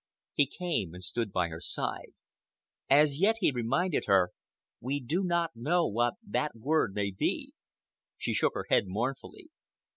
He 0.33 0.47
came 0.47 0.95
and 0.95 1.03
stood 1.03 1.31
by 1.31 1.49
her 1.49 1.61
side. 1.61 2.15
"As 2.89 3.19
yet," 3.21 3.35
he 3.39 3.51
reminded 3.51 4.05
her, 4.07 4.31
"we 4.79 4.99
do 4.99 5.23
not 5.23 5.55
know 5.55 5.85
what 5.85 6.15
that 6.25 6.55
word 6.55 6.95
may 6.95 7.11
be." 7.11 7.53
She 8.17 8.33
shook 8.33 8.55
her 8.55 8.65
head 8.67 8.87
mournfully. 8.87 9.51